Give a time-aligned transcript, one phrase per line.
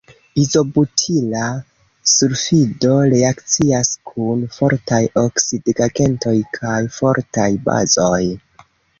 [0.43, 1.43] Izobutila
[2.11, 8.23] sulfido reakcias kun fortaj oksidigagentoj kaj fortaj bazoj.